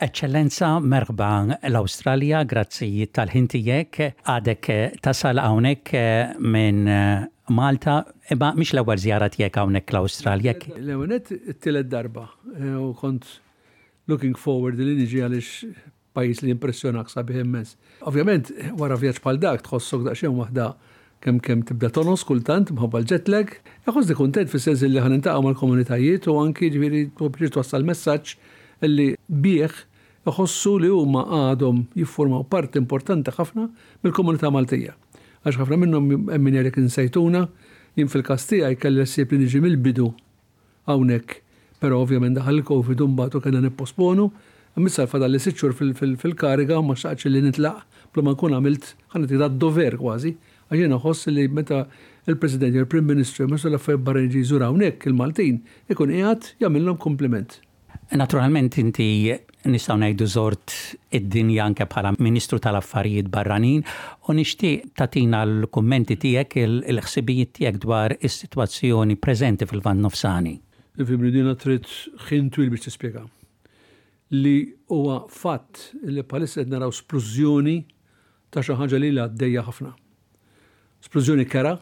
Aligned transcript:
Eccellenza 0.00 0.78
merħba 0.80 1.26
l 1.68 1.76
australia 1.76 2.38
grazzi 2.48 2.86
tal-ħintijek, 3.12 3.96
għadek 4.32 4.68
tasal 5.04 5.36
għawnek 5.42 5.90
eh, 5.92 6.30
minn 6.40 6.86
eh, 6.88 7.26
Malta, 7.52 7.96
eba 8.32 8.48
mish 8.56 8.72
l 8.72 8.80
ewel 8.80 8.96
zjara 9.02 9.28
tiegħek 9.28 9.58
hawnhekk 9.60 9.92
l 9.92 10.00
australia 10.00 10.54
l 10.72 10.94
ewenet 10.94 11.28
t-tillet 11.50 11.90
darba 11.92 12.24
eh, 12.54 12.70
u 12.80 12.94
kont 12.96 13.26
looking 14.08 14.32
forward 14.40 14.80
li 14.80 14.94
niġi 15.02 15.20
għaliex 15.26 15.90
pajjiż 16.16 16.40
li 16.46 16.54
impressionak 16.56 17.12
sabi 17.12 17.36
immens. 17.42 17.74
Ovvjament 18.08 18.48
wara 18.80 18.96
vjaċ 18.96 19.20
bħal 19.20 19.42
dak 19.44 19.66
tħossok 19.68 20.08
daqsxejn 20.08 20.38
wahda 20.40 20.70
kemm 21.20 21.42
kemm 21.44 21.66
tibda 21.68 21.92
tonos 21.92 22.24
kultant 22.24 22.72
mħobba 22.72 23.04
l-jetlag, 23.04 23.52
e 23.84 24.08
di 24.08 24.16
kuntent 24.16 24.48
fis-sensi 24.48 24.88
li 24.94 25.04
ħanintaqgħu 25.04 25.44
mal-komunitajiet 25.50 26.32
u 26.32 26.40
anki 26.46 26.72
għobġi 26.72 27.46
t 27.46 27.54
twassal 27.58 27.84
messaġġ 27.92 28.34
li 28.88 29.12
bieħ 29.28 29.76
iħossu 30.30 30.72
li 30.80 30.90
huma 30.94 31.22
għadhom 31.50 31.80
jiffurmaw 31.98 32.44
part 32.50 32.76
importanti 32.80 33.34
ħafna 33.34 33.66
mill-komunità 34.04 34.50
Maltija. 34.54 34.94
Għax 35.42 35.58
ħafna 35.60 35.78
minnhom 35.80 36.10
min 36.30 36.56
jerek 36.58 36.78
insejtuna, 36.80 37.46
jien 37.96 38.10
fil-kastija 38.12 38.70
jkelli 38.76 39.06
ssib 39.06 39.32
li 39.34 39.42
niġi 39.44 39.62
mill-bidu 39.64 40.10
hawnhekk. 40.90 41.40
Però 41.80 42.02
ovvjament 42.04 42.36
daħal 42.36 42.60
il-Covid 42.60 43.00
imbagħad 43.06 43.38
u 43.38 43.40
kellna 43.44 43.62
nipposponu, 43.64 44.28
missar 44.80 45.08
fada 45.10 45.28
li 45.28 45.40
sitxur 45.40 45.72
fil-kariga 45.76 46.78
ma 46.84 46.94
xaqċi 46.96 47.32
li 47.34 47.40
nitlaq 47.44 48.12
bla 48.14 48.22
ma 48.26 48.34
nkun 48.34 48.54
għamilt 48.56 48.90
ħanet 49.14 49.34
id 49.36 49.46
dover 49.60 49.96
kważi. 50.00 50.34
Għajjena 50.70 51.00
ħoss 51.02 51.30
li 51.34 51.48
meta 51.50 51.82
il-President, 52.30 52.76
il-Prim 52.78 53.08
Ministru, 53.10 53.48
Mr. 53.50 53.72
Laffaj 53.74 53.98
Barreġi 54.06 54.44
hawnhekk 54.52 55.08
il-Maltin, 55.10 55.62
ikun 55.90 56.12
jgħat 56.14 56.52
jgħamillom 56.60 57.00
kompliment. 57.02 57.58
Naturalment 58.10 58.76
inti 58.78 59.06
nistaw 59.68 59.96
najdu 60.00 60.24
zort 60.28 60.72
id-dinja 61.12 61.64
anke 61.66 61.84
bħala 61.88 62.14
Ministru 62.22 62.60
tal-Affarijiet 62.62 63.28
Barranin 63.32 63.82
u 64.28 64.32
nixtieq 64.36 64.92
tatina 64.96 65.42
l-kummenti 65.44 66.16
tiegħek 66.22 66.56
il-ħsibijiet 66.94 67.52
tiegħek 67.58 67.82
dwar 67.82 68.14
is-sitwazzjoni 68.16 69.18
preżenti 69.20 69.68
fil-Van 69.68 70.00
Nofsani. 70.00 70.54
Fimri 70.96 71.32
trid 71.60 71.86
ħin 72.28 72.48
twil 72.52 72.70
biex 72.72 72.88
tispjega 72.88 73.26
li 74.32 74.54
huwa 74.94 75.24
fatt 75.28 75.90
li 76.06 76.22
palissa 76.24 76.60
qed 76.62 76.72
naraw 76.74 76.92
splużjoni 76.94 77.76
ta' 78.50 78.62
xi 78.64 78.76
ħaġa 78.78 79.00
li 79.02 79.12
għaddejja 79.18 79.64
ħafna. 79.68 79.92
Splużjoni 81.04 81.44
kera 81.50 81.74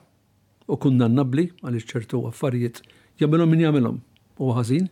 u 0.71 0.77
kundannabbli 0.77 1.49
għaliex 1.63 1.89
ċertu 1.95 2.27
affarijiet 2.31 2.83
jagħmilhom 3.21 3.53
min 3.55 3.67
jagħmilhom 3.69 3.99
huwa 4.39 4.59
ħażin 4.63 4.89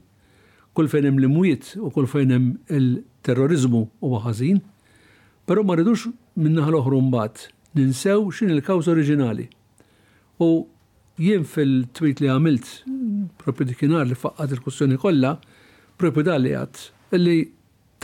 kull 0.76 0.90
fejn 0.92 1.08
hemm 1.08 1.20
l-imwiet 1.22 1.70
u 1.80 1.88
kull 1.94 2.06
fejn 2.12 2.34
hemm 2.34 2.48
il-terrorizmu 2.76 3.80
u 4.04 4.10
ħażin, 4.20 4.58
però 5.48 5.62
ma 5.64 5.76
rridux 5.78 6.10
minnaħa 6.36 6.68
l-oħra 6.72 7.00
mbagħad 7.06 7.46
ninsew 7.80 8.26
xin 8.36 8.52
il-kawż 8.52 8.90
oriġinali. 8.92 9.46
U 10.44 10.50
jien 11.24 11.46
fil-tweet 11.48 12.20
li 12.20 12.28
għamilt 12.28 12.68
propju 13.40 13.68
dikinar 13.72 14.04
li 14.10 14.18
faqqat 14.20 14.52
il-kussjoni 14.58 15.00
kollha, 15.00 15.32
propju 15.96 16.26
dan 16.28 16.44
li 16.44 16.52
għat 16.58 16.84
li 17.22 17.38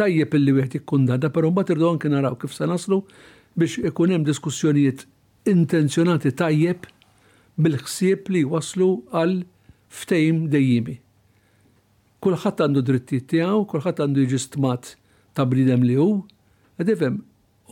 tajjeb 0.00 0.32
illi 0.38 0.56
wieħed 0.56 0.80
ikkundanda, 0.80 1.28
però 1.28 1.50
mbagħad 1.52 1.76
irdu 1.76 1.90
anke 1.92 2.08
naraw 2.14 2.38
kif 2.40 2.56
se 2.56 2.64
naslu 2.70 3.02
biex 3.58 3.82
ikun 3.90 4.16
hemm 4.16 4.24
diskussjonijiet 4.30 5.04
intenzjonati 5.52 6.32
tajjeb 6.40 6.88
bil-ħsieb 7.60 8.32
li 8.32 8.46
waslu 8.48 8.88
għal 9.12 9.42
ftejm 9.92 10.46
dejjimi 10.48 11.01
kulħadd 12.22 12.62
għandu 12.66 12.82
drittijiet 12.86 13.26
tiegħu, 13.32 13.64
kulħadd 13.70 14.04
għandu 14.06 14.24
jiġi 14.24 14.40
stmat 14.44 14.90
ta' 15.34 15.46
bridem 15.48 15.82
li 15.82 15.96
hu, 15.98 16.22
għedifem, 16.78 17.16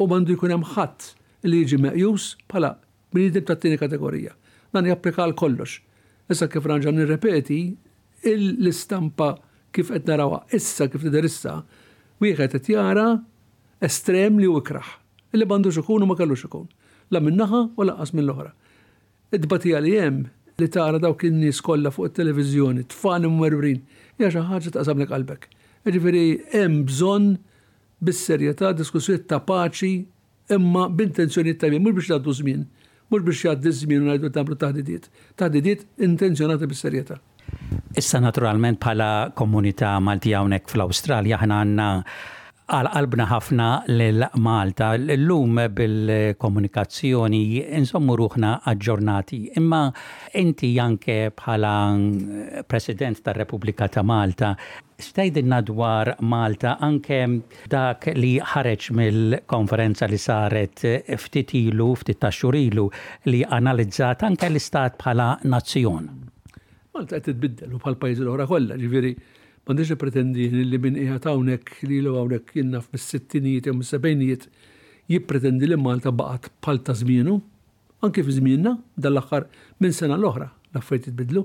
u 0.00 0.06
għandu 0.10 0.34
jkun 0.34 0.54
hemm 0.56 0.68
ħadd 0.74 1.11
li 1.46 1.62
jiġi 1.62 1.78
meqjus 1.84 2.27
bħala 2.50 2.72
bridem 3.14 3.46
ta' 3.46 3.56
tieni 3.62 3.78
kategorija. 3.78 4.34
Dan 4.74 4.86
japplika 4.90 5.24
għal 5.24 5.36
kollox. 5.39 5.78
Issa 6.30 6.48
kif 6.50 6.66
ranġa 6.66 6.92
nirrepeti, 6.94 7.60
l-istampa 8.34 9.34
kif 9.74 9.90
qed 9.94 10.06
narawha 10.10 10.44
issa 10.55 10.86
kif 10.90 11.02
tidher 11.06 11.27
issa, 11.30 11.60
wieħed 12.22 12.55
qed 12.58 12.70
jara 12.74 13.06
estrem 13.83 14.39
li 14.42 14.50
wikraħ. 14.50 14.90
Illi 15.34 15.46
m'għandux 15.46 15.80
ikun 15.84 16.05
u 16.05 16.10
ma 16.10 16.18
kellux 16.18 16.46
ikun. 16.48 16.66
La 17.14 17.22
minnaħa 17.22 17.64
u 17.77 17.86
minn 17.89 18.14
mill-oħra. 18.18 18.52
Id-batija 19.34 19.78
li 19.83 19.94
hemm 19.98 20.27
li 20.60 20.66
tara 20.68 20.98
dawk 21.02 21.22
in-nies 21.24 21.60
kollha 21.64 21.89
fuq 21.94 22.10
it-televiżjoni, 22.10 22.83
tfal 22.92 23.24
imwerwrin 23.27 23.78
jaxa 24.27 24.42
xi 24.45 24.70
ħaġa 24.70 24.83
zamlek 24.89 25.11
qalbek. 25.13 25.47
Jiġifieri 25.86 26.25
hemm 26.55 26.81
bżonn 26.89 27.31
bis-serjetà 28.05 28.73
diskussjoni 28.77 29.25
ta' 29.31 29.41
paċi 29.48 29.92
imma 30.57 30.86
b'intenzjoni 30.97 31.55
tajbin, 31.63 31.83
mhux 31.85 31.97
biex 32.01 32.11
jgħaddu 32.11 32.35
żmien, 32.41 32.67
mhux 33.11 33.27
biex 33.29 33.45
jgħaddi 33.47 33.75
żmien 33.83 34.03
u 34.03 34.08
ngħidu 34.11 34.31
tagħmlu 34.36 34.58
taħdidiet. 34.64 35.08
Taħdidiet 35.41 35.86
intenzjonata 36.08 36.69
bis-serjetà. 36.70 37.20
Issa 37.98 38.20
naturalment 38.23 38.79
bħala 38.83 39.11
komunità 39.39 39.95
Malti 40.05 40.35
hawnhekk 40.37 40.69
fl-Awstralja 40.75 41.41
ħna 41.42 41.63
għandna 41.64 41.91
għal-qalbna 42.70 43.25
ħafna 43.27 43.67
l-Malta. 43.91 44.92
L-lum 44.98 45.57
bil-komunikazzjoni 45.75 47.41
insommu 47.79 48.14
ruħna 48.19 48.53
aġġornati. 48.73 49.41
Imma 49.58 49.81
inti 50.39 50.70
janke 50.77 51.17
bħala 51.35 51.73
mm, 51.91 52.63
President 52.70 53.23
tar 53.27 53.39
repubblika 53.42 53.89
ta' 53.89 54.05
Malta, 54.07 54.53
stajdinna 55.01 55.61
dwar 55.67 56.13
Malta 56.20 56.77
anke 56.86 57.20
dak 57.75 58.08
li 58.17 58.36
ħareġ 58.53 58.89
mill-konferenza 59.01 60.08
li 60.13 60.20
saret 60.23 60.85
ftitilu, 61.19 61.89
ftit 62.02 62.20
taxxurilu 62.23 62.87
li 63.33 63.42
analizzat 63.61 64.25
anke 64.31 64.51
l-istat 64.52 64.98
bħala 65.02 65.33
nazzjon. 65.57 66.08
Malta 66.95 67.19
t-tbiddel 67.25 67.75
u 67.79 67.83
bħal 67.83 67.97
pajzi 68.01 68.25
l-oħra 68.25 68.48
kollha, 68.51 68.77
ġifieri 68.79 69.13
ma 69.68 69.74
diġa 69.76 69.96
pretendi 70.00 70.46
li 70.50 70.78
minn 70.80 70.96
iħat 71.02 71.28
hawnhekk 71.28 71.84
li 71.90 71.98
l 72.02 72.14
hawnhekk 72.16 72.56
jinnaf 72.60 72.88
mis-sittinijiet 72.94 73.68
u 73.72 73.76
mis-sebgħinijiet 73.80 74.46
jippretendi 75.12 75.68
li 75.72 75.76
Malta 75.80 76.12
baqgħet 76.16 76.54
bħal 76.64 76.80
ta' 76.86 76.96
żmienu, 77.00 77.36
anke 78.06 78.24
fi 78.24 78.36
żmienna 78.38 78.72
dal-aħħar 78.96 79.48
minn 79.84 79.92
sena 79.96 80.16
l-oħra 80.16 80.48
laffajt 80.76 81.10
jitbidlu. 81.10 81.44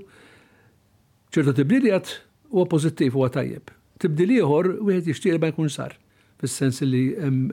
ċertu 1.34 1.52
tibdilijiet 1.58 2.14
huwa 2.54 2.66
pożittiv 2.70 3.14
huwa 3.18 3.28
tajjeb. 3.34 3.70
Tibdil 4.00 4.32
ieħor 4.36 4.70
wieħed 4.86 5.10
jixtieq 5.12 5.38
ma 5.40 5.50
jkun 5.52 5.68
sar, 5.72 5.94
fis-sens 6.40 6.80
li 6.84 7.04
hemm 7.18 7.50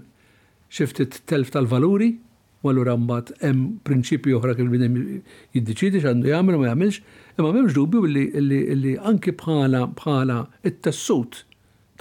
xiftit 0.73 1.21
telf 1.29 1.51
tal-valuri, 1.53 2.11
u 2.63 2.71
allura 2.71 2.95
mbagħad 2.97 3.31
hemm 3.43 3.71
prinċipji 3.87 4.35
oħra 4.37 4.53
kif 4.57 4.69
bidem 4.71 4.93
jiddeċidi 5.55 5.99
x'għandu 6.03 6.31
jagħmel 6.31 6.57
ma 6.59 6.69
jagħmilx, 6.69 6.99
imma 7.37 7.49
m'hemmx 7.49 7.75
dubju 7.75 8.03
li 8.07 8.95
anki 9.11 9.33
bħala 9.39 9.83
bħala 9.99 10.37
it-tessut 10.71 11.41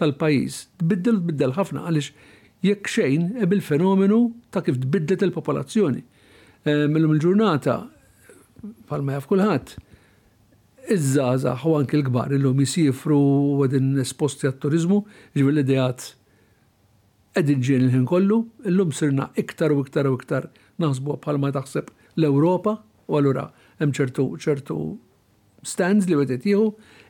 tal-pajjiż 0.00 0.60
tbiddel 0.84 1.18
tbiddel 1.24 1.56
ħafna 1.58 1.82
għaliex 1.88 2.12
jekk 2.68 2.92
xejn 2.94 3.30
bil-fenomenu 3.50 4.20
ta' 4.54 4.62
kif 4.62 4.78
tbiddlet 4.84 5.24
il-popolazzjoni. 5.26 6.02
Eh, 6.62 6.86
Millum 6.86 7.16
il-ġurnata 7.16 7.74
palma 8.86 9.16
jaf 9.18 9.26
kulħadd 9.26 9.74
iż-żgħażagħ 10.94 11.66
u 11.66 11.74
anki 11.80 11.98
l-kbar 11.98 12.34
illum 12.38 12.62
jisifru 12.62 13.18
u 13.18 13.62
għedin 13.66 13.96
esposti 14.04 14.46
għat-turizmu, 14.46 15.02
ġibil 15.34 15.58
l 15.58 15.86
Edin 17.36 17.62
ġien 17.64 17.84
il-ħin 17.86 18.02
kollu, 18.10 18.36
illum 18.68 18.90
sirna 18.92 19.30
iktar 19.40 19.72
u 19.72 19.78
iktar 19.80 20.08
u 20.10 20.16
iktar 20.20 20.50
naħsbu 20.82 21.14
bħalma 21.24 21.48
taħseb 21.56 21.88
l-Europa 22.20 22.74
u 23.08 23.16
għallura 23.16 23.44
hemm 23.80 23.94
ċertu 23.98 24.26
ċertu 24.44 24.76
stands 25.64 26.08
li 26.10 26.16
għedet 26.18 26.44
jieħu, 26.44 26.66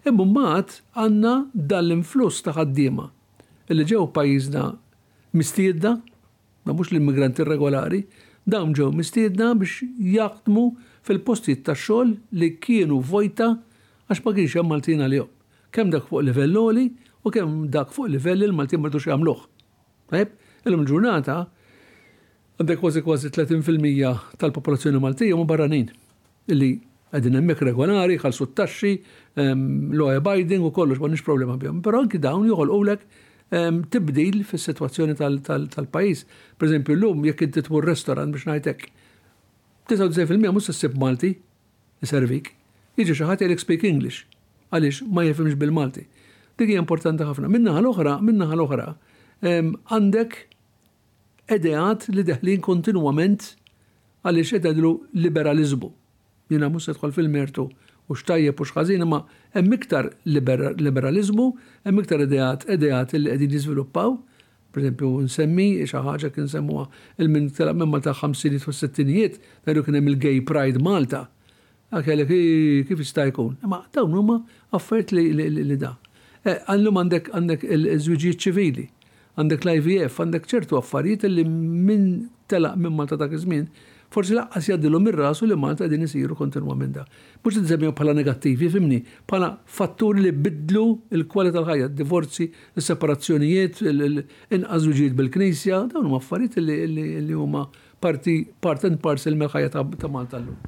imma 0.06 0.27
mat 0.37 0.77
għanna 1.02 1.32
dal-influss 1.73 2.44
ta' 2.46 2.55
ħaddiema 2.55 3.08
illi 3.73 3.88
ġew 3.91 4.06
pajjiżna 4.14 4.62
mistiedda, 5.41 5.96
ma 6.62 6.76
mhux 6.76 6.93
l-immigranti 6.94 7.46
regolari, 7.49 8.05
dawn 8.46 8.76
ġew 8.79 8.91
mistiedna 8.94 9.56
biex 9.58 9.82
jaħdmu 10.20 10.64
fil-postijiet 11.08 11.64
ta' 11.67 11.75
xogħol 11.75 12.14
li 12.38 12.52
kienu 12.62 13.00
vojta 13.11 13.56
għax 14.06 14.23
ma 14.23 14.35
kienx 14.38 14.55
hemm 14.61 14.70
Maltin 14.70 15.02
għalihom. 15.02 15.31
Kemm 15.73 15.91
dak 15.96 16.06
fuq 16.11 16.26
livell 16.31 16.58
u 17.23 17.31
kemm 17.31 17.64
dak 17.70 17.91
fuq 17.96 18.11
livell 18.12 18.44
il-Maltin 18.46 18.82
ma 18.82 18.91
rtux 18.91 19.08
jagħmluh 19.11 19.49
Tajb, 20.12 20.31
il-lum 20.69 20.82
ġurnata 20.88 21.37
għandek 22.61 22.81
kważi 22.82 23.00
kważi 23.03 23.31
30% 23.32 24.38
tal-popolazzjoni 24.38 25.00
Maltija 25.00 25.35
huma 25.37 25.49
barranin 25.49 25.88
illi 26.53 26.73
għedin 27.17 27.38
hemmhekk 27.38 27.64
regolari, 27.69 28.17
ħalsu 28.20 28.47
t-taxxi, 28.53 28.93
ehm, 29.41 29.64
law 29.97 30.11
abiding 30.14 30.64
u 30.64 30.70
kollox 30.73 31.00
nix 31.12 31.25
problema 31.25 31.56
bjom. 31.61 31.81
Però 31.85 32.00
anki 32.05 32.20
dawn 32.20 32.47
lek 32.87 33.00
ehm, 33.50 33.82
tibdil 33.93 34.43
fis-sitwazzjoni 34.49 35.14
tal-pajjiż. 35.19 36.25
Pereżempju 36.58 36.97
llum 36.97 37.25
jekk 37.29 37.43
inti 37.49 37.62
tmur 37.67 37.85
restoran 37.88 38.32
biex 38.32 38.47
najtek. 38.53 38.91
99% 39.91 40.47
mhux 40.53 40.70
sib 40.73 40.94
Malti 40.99 41.32
servik 42.03 42.53
Jiġi 42.99 43.15
xi 43.17 43.25
ħadd 43.25 43.58
speak 43.58 43.85
English 43.88 44.26
għaliex 44.70 45.05
ma 45.08 45.23
jifimx 45.25 45.56
bil-Malti. 45.56 46.05
Dik 46.61 46.69
hija 46.69 46.81
importanti 46.82 47.25
ħafna. 47.25 47.49
Minna 47.49 47.73
l-oħra, 47.81 48.19
minna 48.25 48.44
l-oħra, 48.55 48.88
għandek 49.43 50.35
edeat 51.53 52.05
li 52.15 52.23
deħlin 52.27 52.61
kontinuament 52.62 53.49
għaliex 54.23 54.53
qed 54.59 54.67
għedlu 54.71 54.93
liberalizmu. 55.19 55.91
Jina 56.49 56.69
mus 56.71 56.87
tħol 56.87 57.12
fil-mertu 57.17 57.67
u 58.09 58.15
xtajjeb 58.17 58.61
u 58.62 58.67
xħazina 58.69 59.06
ma 59.06 59.23
hemm 59.56 59.73
iktar 59.77 60.12
liberalizmu, 60.31 61.49
hemm 61.87 62.05
iktar 62.05 62.23
ideat 62.25 62.69
ideat 62.71 63.17
li 63.19 63.31
qegħdin 63.33 63.55
jiżviluppaw, 63.59 64.15
pereżempju 64.73 65.11
nsemmi 65.27 65.67
xi 65.89 65.97
ħaġa 66.06 66.31
kien 66.37 66.47
semmuha 66.49 66.87
il-min 67.21 67.50
minn 67.50 67.91
Malta 67.91 68.15
50 68.15 68.62
u 68.62 68.71
60ijiet, 68.73 69.41
veru 69.67 69.83
kien 69.83 69.99
hemm 69.99 70.12
il-Gay 70.15 70.39
Pride 70.47 70.79
Malta. 70.79 71.27
Għakellek 71.93 72.31
kif 72.89 73.03
jista' 73.03 73.27
jkun. 73.33 73.56
Ma 73.69 73.83
dawn 73.93 74.15
huma 74.17 74.39
affert 74.73 75.11
li 75.12 75.27
da. 75.77 75.97
Eh, 76.43 76.56
għallum 76.73 76.99
għandek 77.03 77.29
għandek 77.37 77.67
il-żwiġijiet 77.69 78.41
ċivili 78.47 78.87
għandek 79.38 79.64
l-IVF, 79.64 80.19
għandek 80.26 80.49
ċertu 80.50 80.79
affarijiet 80.79 81.25
li 81.31 81.44
minn 81.46 82.20
telaq 82.52 82.76
minn 82.76 82.96
Malta 82.99 83.17
dak 83.17 83.32
iż-żmien, 83.32 83.64
forsi 84.12 84.34
laqqas 84.37 84.67
jaddilhom 84.69 85.06
ir-rasu 85.08 85.46
li 85.49 85.56
Malta 85.56 85.87
din 85.88 86.05
isiru 86.05 86.37
kontinwament 86.37 86.99
da. 86.99 87.06
Mhux 87.40 87.62
tżemmihom 87.64 87.94
bħala 87.96 88.14
negattivi, 88.19 88.69
fimni, 88.75 88.99
bħala 89.31 89.49
fatturi 89.64 90.26
li 90.26 90.34
bidlu 90.37 90.82
l-kwalità 91.17 91.56
tal-ħajja, 91.61 91.88
divorzi, 91.96 92.50
separazzjonijiet, 92.90 93.81
inqas 94.58 94.90
bil-Knisja, 95.23 95.82
dawn 95.94 96.11
huma 96.12 96.20
affarijiet 96.20 96.61
li 96.61 97.32
huma 97.32 97.64
parti 98.02 98.37
part 98.61 98.84
and 98.84 99.00
parcel 99.00 99.37
mill-ħajja 99.40 99.73
ta' 99.79 100.12
Malta 100.12 100.43
llum. 100.44 100.61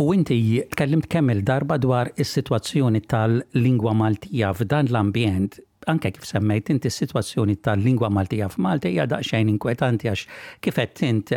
U 0.00 0.06
inti 0.16 0.38
tkellimt 0.72 1.04
kemm 1.12 1.34
il-darba 1.34 1.74
dwar 1.82 2.14
is-sitwazzjoni 2.14 3.02
tal-lingwa 3.12 3.92
Maltija 3.98 4.54
f'dan 4.62 4.88
l-ambjent 4.92 5.58
anke 5.90 6.10
kif 6.14 6.24
semmejt 6.28 6.70
inti 6.72 6.90
s-situazzjoni 6.90 7.56
tal-lingwa 7.64 8.10
Maltija 8.12 8.48
f'Malta 8.52 8.90
hija 8.90 9.06
daqsxejn 9.10 9.50
inkwetanti 9.52 10.10
għax 10.10 10.22
kif 10.64 10.78
qed 10.82 11.02
int 11.08 11.32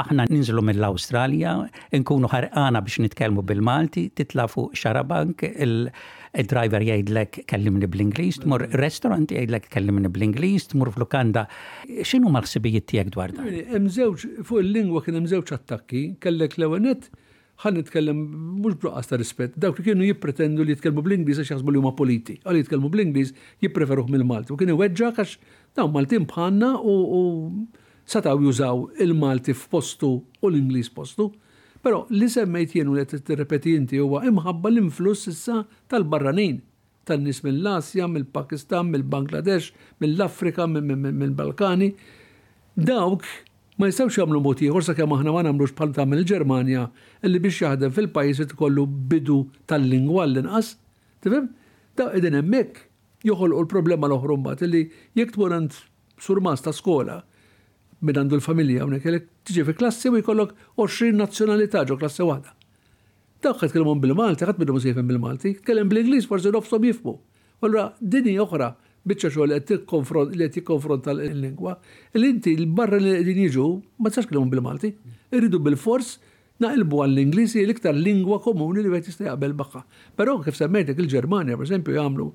aħna 0.00 0.26
ninżlu 0.30 0.62
mill-Awstralja, 0.64 1.54
nkunu 2.00 2.28
ħarqana 2.32 2.80
biex 2.84 3.02
nitkellmu 3.04 3.44
bil-Malti, 3.46 4.08
titla' 4.18 4.46
fuq 4.50 4.74
xarabank 4.78 5.44
il-driver 5.50 6.84
jgħidlek 6.86 7.42
kellimni 7.50 7.88
bl-Ingliż, 7.90 8.42
tmur 8.44 8.66
restaurant 8.80 9.30
jgħidlek 9.34 9.68
kellimni 9.74 10.10
bl-Ingliż, 10.14 10.68
tmur 10.74 10.92
flukanda. 10.94 11.46
X'inhu 12.06 12.32
mal-ħsibijiet 12.34 12.88
tiegħek 12.90 13.14
dwar 13.18 13.34
dan? 13.36 13.50
Hemm 13.70 13.92
fuq 13.94 14.56
il-lingwa 14.62 15.04
kien 15.04 15.18
hemm 15.20 15.30
żewġ 15.30 15.54
attakki, 15.60 16.08
kellek 16.24 16.58
l 16.60 16.68
ewenet 16.70 17.10
ħan 17.62 17.76
nitkellem 17.78 18.18
mhux 18.60 18.78
bruqqas 18.82 19.08
ta' 19.10 19.18
rispett, 19.20 19.54
dawk 19.60 19.78
li 19.80 19.84
kienu 19.86 20.06
jippretendu 20.08 20.64
li 20.66 20.74
jitkellmu 20.74 21.02
bl-Ingliż 21.06 21.40
għax 21.42 21.52
jaħsbu 21.54 21.74
li 21.74 21.80
huma 21.80 21.92
politi, 21.96 22.36
għal 22.44 22.58
jitkellmu 22.62 22.90
bl-Ingliż 22.90 23.30
jippreferuh 23.62 24.10
mill-Malti. 24.10 24.52
U 24.54 24.58
kienu 24.58 24.74
iweġġa 24.76 25.12
għax 25.14 25.36
dawn 25.78 25.94
Maltin 25.94 26.26
bħalna 26.30 26.72
u 26.82 26.96
sataw 28.14 28.42
jużaw 28.42 28.88
il-Malti 29.06 29.54
f'postu 29.56 30.10
u 30.18 30.50
l-Ingliż 30.50 30.90
postu. 30.96 31.30
Però 31.84 32.02
li 32.10 32.26
semmejt 32.32 32.74
jenu 32.78 32.94
li 32.96 33.04
t-repeti 33.06 33.76
huwa 34.00 34.22
imħabba 34.26 34.70
l-influss 34.72 35.30
issa 35.34 35.62
tal-barranin 35.92 36.62
tan-nies 37.04 37.42
mill-Asja, 37.44 38.06
mill-Pakistan, 38.08 38.88
mill-Bangladesh, 38.92 39.74
mill-Afrika, 40.00 40.64
mill-Balkani. 40.66 41.90
Dawk 42.74 43.26
ma 43.78 43.90
jistawx 43.90 44.16
jagħmlu 44.20 44.40
mod 44.44 44.62
ieħor 44.68 44.84
sakemm 44.86 45.16
aħna 45.16 45.32
ma 45.34 45.42
nagħmlux 45.48 45.72
bħal 45.78 45.94
tagħmel 45.96 46.20
il-Ġermanja 46.20 46.82
li 47.26 47.40
biex 47.42 47.62
jaħdem 47.64 47.94
fil-pajjiż 47.96 48.42
ikollu 48.54 48.84
bidu 49.10 49.38
tal-lingwa 49.70 50.26
l-inqas, 50.28 50.68
tifhem? 51.24 51.48
Da 51.98 52.08
qegħdin 52.12 52.36
hemmhekk 52.38 52.84
joħolqu 53.26 53.62
l-problema 53.64 54.10
l-oħra 54.10 54.38
mbagħad 54.38 54.66
illi 54.68 54.84
jekk 55.18 55.34
tmur 55.34 55.56
għand 55.56 55.80
surmas 56.22 56.62
ta' 56.64 56.74
skola 56.76 57.18
minn 58.04 58.18
għandu 58.22 58.38
l-familja 58.38 58.84
hawnhekk 58.84 59.10
jekk 59.10 59.30
tiġi 59.50 59.66
fi 59.72 59.76
klassi 59.82 60.12
u 60.14 60.20
jkollok 60.22 60.54
20 60.78 61.18
nazzjonalità 61.24 61.82
ġo 61.88 61.98
klassi 61.98 62.22
waħda. 62.30 62.54
Dawk 63.44 63.58
qed 63.60 63.74
tkellmhom 63.74 64.00
bil-Malti, 64.00 64.46
ħadd 64.46 64.62
minnhom 64.62 64.78
se 64.80 64.94
bil-Malti, 64.94 65.56
tkellem 65.64 65.90
bl-Ingliż 65.90 66.28
forsi 66.30 66.54
nofshom 66.54 66.86
jifmu. 66.86 67.18
Allura 67.64 67.90
dini 68.00 68.38
oħra 68.40 68.70
bieċa 69.04 69.30
xogħol 69.30 69.54
qed 69.68 70.60
konfronta 70.64 71.12
l-lingwa, 71.12 71.74
l 72.16 72.28
inti 72.28 72.54
l-barra 72.56 72.98
li 73.00 73.12
qegħdin 73.12 73.40
jiġu 73.46 73.66
ma 74.00 74.08
tistax 74.10 74.30
kellhom 74.30 74.50
bil-Malti, 74.52 74.90
irridu 75.36 75.60
bil-fors 75.60 76.14
naqilbu 76.64 77.02
għall-Ingliżi 77.04 77.64
l-iktar 77.66 77.96
lingwa 77.98 78.40
komuni 78.44 78.82
li 78.84 78.92
qed 78.94 79.10
jista' 79.10 79.26
jaqbel 79.28 79.54
magħha. 79.58 79.84
Però 80.16 80.38
kif 80.44 80.56
semmejtek 80.60 81.02
il-Ġermanja 81.04 81.58
esempio, 81.68 81.96
jagħmlu 81.98 82.28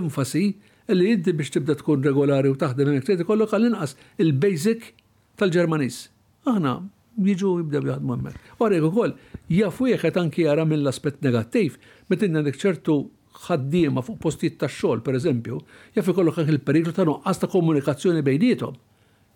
enfasi 0.00 0.44
li 0.96 1.10
inti 1.14 1.32
biex 1.34 1.54
tibda 1.56 1.76
tkun 1.78 2.02
regolari 2.02 2.50
u 2.50 2.58
taħdem 2.58 2.90
hemmhekk 2.90 3.06
trid 3.06 3.24
ikollok 3.24 3.54
għall-inqas 3.56 3.94
il-basic 4.22 4.90
tal-Ġermaniż. 5.38 6.00
Aħna 6.50 6.74
jiġu 7.26 7.52
jibda 7.62 7.80
bjaħdmu 7.86 8.16
hemmhekk. 8.16 8.54
Warek 8.60 8.88
ukoll 8.90 9.14
jafu 9.54 9.92
jekk 9.92 10.18
anki 10.22 10.46
jara 10.48 10.66
mill-aspett 10.66 11.22
negattiv, 11.26 11.78
meta 12.10 12.28
dik 12.48 12.58
ċertu 12.60 13.02
ħaddiema 13.44 14.02
fuq 14.04 14.20
postijiet 14.22 14.56
ta' 14.60 14.68
xogħol 14.70 15.02
pereżempju, 15.06 15.58
jaf 15.98 16.10
ikollok 16.12 16.40
anke 16.42 16.52
il-periklu 16.54 16.92
ta' 16.96 17.04
nuqqas 17.08 17.40
ta' 17.42 17.50
komunikazzjoni 17.52 18.22
bejnietom. 18.24 18.76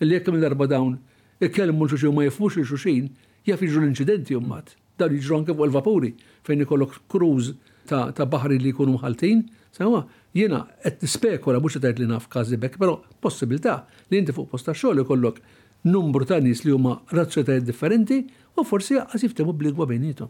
Illi 0.00 0.16
jekk 0.18 0.32
minn 0.32 0.44
darba 0.44 0.66
dawn 0.70 0.96
ikellmu 1.44 1.88
xi 1.90 2.12
ma 2.14 2.24
jafux 2.26 2.56
il-xuxin, 2.62 3.10
jaf 3.48 3.60
jiġu 3.64 3.80
l-inċidenti 3.82 4.36
jummat. 4.36 4.74
Dan 5.00 5.14
jiġru 5.16 5.40
anke 5.40 5.54
fuq 5.56 5.68
il-vapuri 5.70 6.14
fejn 6.46 6.64
ikollok 6.66 6.98
kruż 7.12 7.52
ta', 7.90 8.08
ta 8.16 8.24
baħri 8.26 8.58
li 8.60 8.72
jkunu 8.72 8.96
mħaltin, 8.98 9.44
sewa 9.76 10.04
jiena 10.34 10.64
qed 10.82 11.04
nispekula 11.06 11.60
mhux 11.60 11.78
qed 11.78 11.94
li 12.00 12.06
naf 12.08 12.28
bekk, 12.30 12.78
però 12.78 13.00
possibilità 13.20 13.84
li 14.08 14.18
inti 14.18 14.32
fuq 14.32 14.50
post 14.50 14.66
ta' 14.66 14.74
xogħol 14.76 15.04
ikollok 15.04 15.40
numru 15.84 16.24
ta' 16.28 16.40
nies 16.44 16.64
li 16.64 16.70
huma 16.74 17.00
razzjonijiet 17.10 17.64
differenti 17.64 18.18
u 18.58 18.64
forsi 18.64 18.94
għasif 19.00 19.34
temu 19.34 19.52
bl 19.52 19.72
bejnietom 19.72 20.28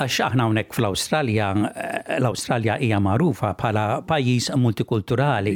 għax 0.00 0.20
aħna 0.30 0.44
hawnhekk 0.46 0.74
fl-Awstralja, 0.78 1.46
eh, 1.52 2.18
l-Awstralja 2.18 2.76
hija 2.80 3.00
magħrufa 3.04 3.50
bħala 3.58 3.84
pajjiż 4.08 4.50
multikulturali. 4.56 5.54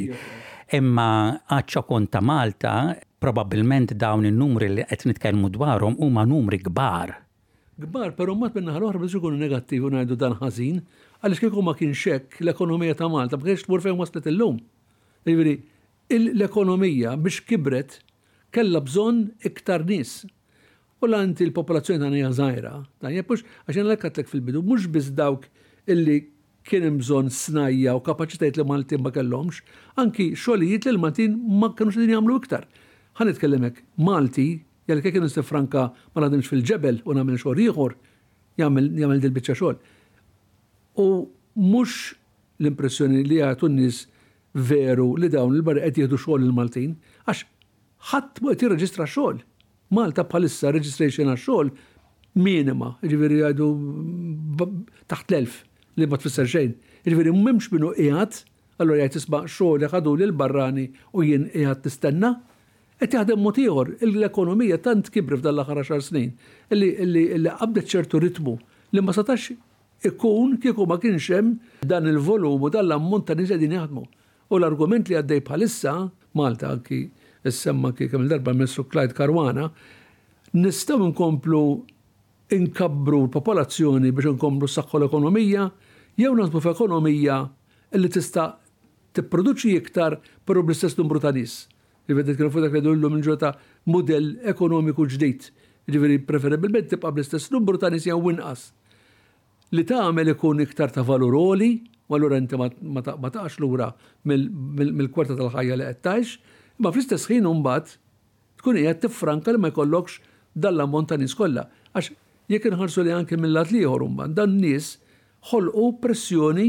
Imma 0.77 1.07
għaċċa 1.49 1.83
konta 1.89 2.21
Malta, 2.21 2.73
probabbilment 3.25 3.95
dawn 3.97 4.25
in-numri 4.29 4.69
li 4.69 4.85
qed 4.85 5.05
nitkellmu 5.09 5.49
dwarhom 5.53 5.97
huma 6.01 6.25
numri 6.29 6.59
kbar. 6.61 7.15
Kbar, 7.81 8.13
però 8.17 8.35
mat 8.37 8.55
minn 8.55 8.69
l 8.71 8.85
oħra 8.87 9.01
biex 9.01 9.17
ikunu 9.19 9.39
negattivi 9.41 9.89
ngħidu 9.91 10.17
dan 10.21 10.37
ħażin, 10.39 10.77
għaliex 11.25 11.43
kieku 11.45 11.65
ma 11.65 11.73
kienx 11.77 12.05
hekk 12.19 12.41
l-ekonomija 12.45 12.95
ta' 13.01 13.09
Malta 13.11 13.37
ma 13.41 13.57
twur 13.65 13.83
fejn 13.83 13.97
waslet 13.99 14.29
illum. 14.31 14.61
Jiġifieri, 15.25 15.55
l-ekonomija 16.17 17.17
biex 17.17 17.41
kibret 17.49 17.99
kellha 18.55 18.79
bżonn 18.85 19.25
iktar 19.49 19.83
nies 19.89 20.19
u 21.05 21.09
l 21.11 21.43
il-popolazzjoni 21.43 21.99
ta' 22.01 22.09
nija 22.09 22.31
zaħira. 22.39 22.73
Ta' 22.99 23.11
pux, 23.29 23.43
għaxen 23.69 23.85
l-ekkatlek 23.85 24.29
fil-bidu, 24.31 24.61
mux 24.65 24.87
biz 24.91 25.11
dawk 25.19 25.45
illi 25.89 26.17
kienem 26.65 26.97
bżon 27.01 27.27
snajja 27.29 27.93
u 27.97 28.01
kapacitajt 28.01 28.57
li 28.57 28.65
maltin 28.65 29.03
ma 29.05 29.11
kellomx, 29.13 29.59
anki 30.01 30.31
xolijiet 30.33 30.87
li 30.87 30.95
l-maltin 30.95 31.35
ma 31.59 31.69
kienu 31.77 31.93
xedin 31.93 32.15
jamlu 32.17 32.39
iktar. 32.41 32.65
Għan 33.17 33.31
itkellimek 33.35 33.83
Malti, 34.03 34.47
jgħal 34.89 35.01
kek 35.05 35.17
kienu 35.19 35.45
franka 35.45 35.91
ma 36.13 36.17
l-għadimx 36.21 36.49
fil-ġebel 36.51 37.03
u 37.05 37.13
namil 37.17 37.37
xor 37.39 37.59
jħor, 37.61 37.93
jgħamil 38.59 39.21
dil-bicċa 39.23 39.55
xol. 39.61 39.77
U 41.05 41.07
mux 41.55 42.15
l-impressjoni 42.61 43.23
li 43.29 43.37
għatun 43.43 43.77
n-nis 43.77 44.05
veru 44.55 45.13
li 45.19 45.29
dawn 45.29 45.53
il-barri 45.55 45.83
għet 45.85 45.97
jihdu 46.05 46.17
xol 46.19 46.41
il-Maltin, 46.47 46.95
għax 47.29 47.45
ħadd 48.09 48.41
mu 48.43 48.53
qed 48.55 48.65
jirreġistra 48.65 49.05
xogħol. 49.09 49.39
Malta 49.93 50.23
bħalissa 50.25 50.71
registration 50.73 51.29
għax 51.29 51.43
xogħol 51.45 51.69
minima, 52.45 52.87
ġiviri 53.01 53.37
għadu 53.49 53.67
taħt 55.11 55.31
l-elf 55.31 55.61
li 56.01 56.07
ma 56.09 56.17
tfisser 56.19 56.47
xejn. 56.49 56.71
Ġifieri 57.05 57.31
m'hemmx 57.35 57.69
minnu 57.75 57.91
qiegħed, 57.99 58.39
allura 58.81 59.03
jgħid 59.05 59.15
tisba' 59.19 59.43
xogħol 59.45 59.87
ħadu 59.93 60.15
l 60.25 60.35
barrani 60.41 60.87
u 61.13 61.23
jien 61.27 61.45
iħat 61.53 61.85
tistenna. 61.85 62.33
Qed 62.99 63.13
jaħdem 63.17 63.41
mod 63.43 63.59
ieħor, 63.63 63.93
l-ekonomija 64.07 64.81
tant 64.87 65.11
kibri 65.13 65.37
f'dan 65.39 65.53
l-aħħar 65.55 65.83
xar 65.83 66.03
snin, 66.07 66.33
illi 66.73 67.25
għabdet 67.51 67.89
ċertu 67.93 68.23
ritmu 68.25 68.57
li 68.95 69.01
ma 69.03 69.13
satax 69.15 69.51
ikun 70.05 70.57
kieku 70.61 70.85
ma 70.89 70.97
kienx 71.01 71.29
hemm 71.29 71.85
dan 71.87 72.07
il-volum 72.09 72.63
u 72.65 72.71
dan 72.73 72.87
l-ammont 72.89 73.27
ta' 73.29 73.37
nies 73.37 73.51
jaħdmu. 73.53 74.05
U 74.49 74.57
l-argument 74.59 75.09
li 75.09 75.17
għaddej 75.21 75.43
bħalissa 75.47 75.95
Malta 76.35 76.67
anki 76.73 76.97
s-semma 77.51 77.93
l-darba 77.97 78.53
Messru 78.53 78.85
Clyde 78.87 79.13
Karwana, 79.13 79.69
nistaw 80.53 80.97
nkomplu 80.97 81.61
inkabru 82.51 83.25
l-popolazzjoni 83.29 84.11
biex 84.11 84.33
nkomplu 84.35 84.67
s-saxħu 84.69 84.95
l-ekonomija, 85.01 85.67
jew 86.21 86.33
nasbu 86.37 86.61
f'ekonomija 86.63 87.37
li 87.99 88.09
tista 88.09 88.49
tipproduċi 89.15 89.75
iktar 89.79 90.17
per 90.45 90.61
bl-istess 90.61 90.97
numru 90.99 91.21
ta' 91.21 91.33
nis. 91.35 91.65
Rivedet 92.05 92.37
kienu 92.37 92.51
fudak 92.53 92.73
li 92.73 92.81
l 92.81 93.21
ġota 93.23 93.55
model 93.89 94.35
ekonomiku 94.45 95.05
ġdid. 95.15 95.51
ġiviri 95.85 96.17
preferibilment 96.25 96.89
tibqa 96.89 97.11
bl-istess 97.13 97.51
numru 97.53 97.77
ta' 97.79 97.91
nis 97.93 98.05
jew 98.07 98.17
winqas. 98.19 98.71
Li 99.73 99.83
ta' 99.85 100.07
għamel 100.07 100.31
ikun 100.35 100.59
iktar 100.63 100.89
ta' 100.93 101.03
valuroli, 101.05 101.77
u 102.07 102.17
inti 102.37 102.57
ma 102.57 103.01
taqax 103.01 103.57
lura 103.59 103.87
mill-kwarta 104.25 105.33
tal-ħajja 105.37 105.77
li 105.79 105.85
qed 105.89 106.35
Ma 106.83 106.91
fl-istess 106.91 107.29
ħin 107.31 107.45
mbagħad 107.47 107.91
tkun 108.59 108.79
qiegħed 108.79 109.03
tiffranka 109.05 109.53
li 109.55 109.59
ma 109.61 109.69
jkollokx 109.71 110.17
dall-ammont 110.65 111.09
ta' 111.11 111.17
nies 111.21 111.35
kollha. 111.39 111.67
Għax 111.95 112.09
jekk 112.51 112.71
inħarsu 112.71 113.05
li 113.05 113.13
anke 113.15 113.37
mill-lat 113.39 113.71
ieħor 113.75 114.03
mbagħad 114.11 114.35
dan 114.39 114.57
nies 114.59 114.89
ħolqu 115.51 115.87
pressjoni 116.03 116.67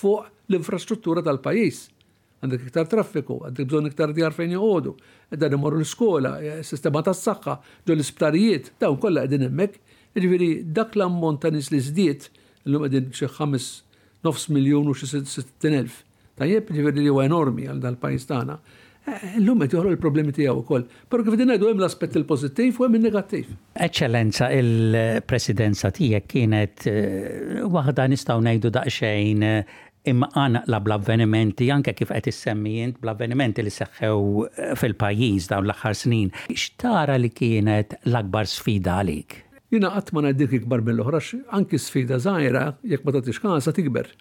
fuq 0.00 0.28
l-infrastruttura 0.50 1.24
tal-pajjiż. 1.26 1.80
Għandek 2.40 2.68
iktar 2.70 2.86
traffiku, 2.88 3.40
għandek 3.50 3.66
bżon 3.68 3.90
iktar 3.90 4.12
djar 4.16 4.32
fejn 4.32 4.54
joqogħdu, 4.54 4.92
dan 5.42 5.56
imorru 5.58 5.80
l-iskola, 5.80 6.36
eh, 6.40 6.62
sistema 6.64 7.02
tas-saħħa, 7.04 7.56
ġol 7.88 7.98
l-isptarijiet, 7.98 8.70
dawn 8.80 9.00
kollha 9.02 9.24
qegħdin 9.26 9.44
hemmhekk. 9.48 9.96
Jiġifieri 10.16 10.50
dak 10.76 10.94
l-ammont 10.96 11.42
ta' 11.42 11.50
nies 11.54 11.68
li 11.74 11.82
żdied 11.88 12.30
illum 12.66 12.86
qegħdin 12.86 13.10
xi 13.18 13.28
ħames 13.34 13.66
nofs 14.26 14.46
miljun 14.54 14.88
u 14.88 14.96
xi 14.96 15.10
sittin 15.34 15.76
elf. 15.82 16.00
Tajjeb 16.40 16.70
jiġifieri 16.70 17.04
li 17.08 17.12
huwa 17.12 17.26
enormi 17.28 17.66
għal 17.68 17.82
dal-pajjiż 17.84 18.28
tagħna. 18.32 18.56
L-lum 19.08 19.62
għed 19.64 19.72
juħru 19.72 19.90
l 19.94 19.98
problemi 20.00 20.32
tijaw 20.36 20.58
u 20.60 20.64
koll. 20.66 20.82
Pero 21.08 21.24
kif 21.24 21.36
dinna 21.40 21.54
għem 21.56 21.80
l-aspet 21.80 22.14
il-pozittiv 22.20 22.76
u 22.78 22.84
għem 22.86 22.96
il-negattiv. 22.98 23.52
Eccellenza, 23.86 24.50
il-presidenza 24.52 25.90
tijek 25.96 26.26
kienet 26.30 26.86
eh, 26.90 27.62
wahda 27.72 28.04
nistaw 28.12 28.42
najdu 28.44 28.70
daqxejn 28.74 29.46
eh, 29.46 29.72
imqan 30.12 30.58
għana 30.60 30.62
la 30.68 30.80
avvenimenti 30.98 31.70
anke 31.72 31.94
kif 31.96 32.12
qed 32.12 32.28
issemmi 32.30 32.74
jint 32.82 33.00
bl-avvenimenti 33.00 33.64
li 33.64 33.72
seħħew 33.72 34.18
eh, 34.18 34.74
fil-pajjiż 34.80 35.48
dawn 35.54 35.64
l-aħħar 35.68 35.96
snin. 36.02 36.28
X'tara 36.52 37.16
li 37.20 37.32
kienet 37.32 37.96
l-akbar 38.10 38.52
sfida 38.52 39.00
għalik? 39.00 39.38
Jina 39.72 39.94
qatt 39.96 40.12
ma 40.16 40.24
ngħidilk 40.26 40.58
ikbar 40.60 40.84
mill-oħra, 40.86 41.20
anki 41.56 41.78
sfida 41.80 42.20
żgħira 42.20 42.68
jekk 42.92 43.08
ma 43.08 43.16
tagħtix 43.16 43.40
kansa 43.46 43.72
tikber. 43.76 44.12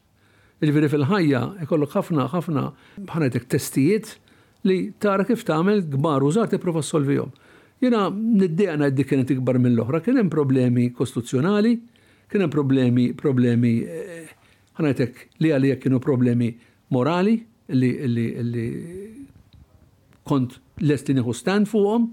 Jiġifieri 0.63 0.89
fil-ħajja 0.95 1.43
ikollok 1.67 1.93
ħafna 1.99 2.25
ħafna 2.33 2.65
ħanajtek 3.13 3.45
testijiet 3.51 4.15
li 4.67 4.79
tara 4.99 5.23
kif 5.25 5.45
tagħmel 5.47 5.85
gbar 5.93 6.25
użar 6.27 6.49
tipprova 6.51 6.81
solvihom. 6.85 7.31
Jiena 7.79 8.07
niddejna 8.11 8.89
dik 8.91 9.07
kienet 9.07 9.29
ikbar 9.33 9.59
mill-oħra, 9.63 10.01
kien 10.03 10.17
hemm 10.19 10.31
problemi 10.33 10.89
kostituzzjonali, 10.95 11.75
kien 12.29 12.43
hemm 12.43 12.51
problemi 12.53 13.05
problemi 13.17 13.71
eh, 13.87 14.27
ħanajtek 14.79 15.21
li 15.43 15.53
għalija 15.55 15.79
kienu 15.83 15.99
problemi 16.03 16.49
morali 16.95 17.37
li, 17.71 17.91
li, 18.09 18.25
li 18.51 18.65
kont 20.27 20.57
lesti 20.83 21.15
nieħu 21.15 21.33
stand 21.35 21.69
fuqhom, 21.71 22.09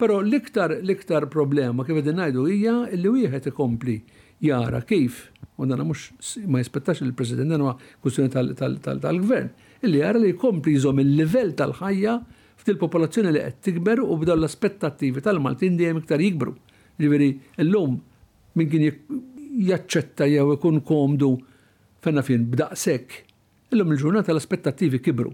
però 0.00 0.18
l-iktar 0.24 0.78
l-iktar 0.80 1.28
problema 1.32 1.84
kif 1.84 1.98
qegħdin 1.98 2.20
ngħidu 2.22 2.46
hija 2.54 2.74
li 2.96 3.12
wieħed 3.12 3.50
ikompli 3.52 3.98
jara 4.44 4.80
kif, 4.88 5.26
u 5.60 5.68
dan 5.68 5.84
mhux 5.86 6.38
ma 6.50 6.62
jispettax 6.64 7.04
il-President 7.06 7.52
dan 7.54 7.62
huwa 7.66 7.76
kwistjoni 8.02 8.32
tal-gvern. 8.32 8.56
Tal, 8.58 8.80
tal, 8.80 9.00
tal, 9.04 9.04
tal 9.04 9.63
illi 9.84 10.00
għara 10.02 10.20
li 10.22 10.30
jkompli 10.34 10.74
jizom 10.74 11.00
il-livell 11.02 11.52
tal-ħajja 11.58 12.14
f'til 12.60 12.78
popolazzjoni 12.80 13.32
li 13.34 13.42
qed 13.44 13.60
tikber 13.66 14.02
u 14.02 14.16
b'daw 14.20 14.36
l-aspettattivi 14.38 15.22
tal-Maltin 15.24 15.76
dejjem 15.78 16.00
iktar 16.02 16.22
jikbru. 16.22 16.52
l 16.98 17.64
llum 17.66 17.98
min 18.54 18.68
kien 18.70 18.84
jaċċetta 19.68 20.28
jew 20.30 20.52
ikun 20.54 20.80
komdu 20.82 21.38
fenna 22.02 22.22
fin 22.22 22.50
l 22.50 22.98
Illum 23.74 23.90
il-ġurnata 23.90 24.30
l-aspettattivi 24.30 25.00
kibru. 25.02 25.32